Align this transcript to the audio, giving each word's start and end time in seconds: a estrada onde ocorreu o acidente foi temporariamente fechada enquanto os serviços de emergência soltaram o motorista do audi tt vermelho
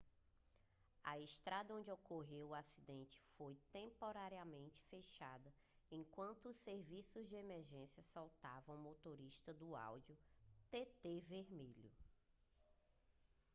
a 1.03 1.19
estrada 1.19 1.75
onde 1.75 1.91
ocorreu 1.91 2.47
o 2.47 2.55
acidente 2.55 3.21
foi 3.37 3.55
temporariamente 3.71 4.83
fechada 4.85 5.53
enquanto 5.91 6.49
os 6.49 6.57
serviços 6.57 7.29
de 7.29 7.35
emergência 7.35 8.01
soltaram 8.01 8.73
o 8.73 8.77
motorista 8.79 9.53
do 9.53 9.75
audi 9.75 10.17
tt 10.71 11.19
vermelho 11.29 11.91